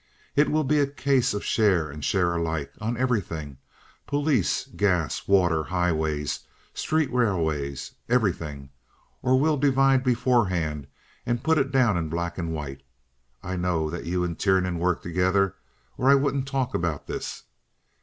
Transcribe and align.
It 0.35 0.49
will 0.49 0.63
be 0.63 0.79
a 0.79 0.87
case 0.87 1.31
of 1.35 1.45
share 1.45 1.91
and 1.91 2.03
share 2.03 2.33
alike 2.33 2.73
on 2.81 2.97
everything—police, 2.97 4.69
gas, 4.75 5.27
water, 5.27 5.65
highways, 5.65 6.39
street 6.73 7.13
railways, 7.13 7.93
everything—or 8.09 9.39
we'll 9.39 9.57
divide 9.57 10.03
beforehand 10.03 10.87
and 11.23 11.43
put 11.43 11.59
it 11.59 11.71
down 11.71 11.97
in 11.97 12.09
black 12.09 12.39
and 12.39 12.51
white. 12.51 12.81
I 13.43 13.55
know 13.55 13.91
that 13.91 14.05
you 14.05 14.23
and 14.23 14.39
Tiernan 14.39 14.79
work 14.79 15.03
together, 15.03 15.53
or 15.99 16.09
I 16.09 16.15
wouldn't 16.15 16.47
talk 16.47 16.73
about 16.73 17.05
this. 17.05 17.43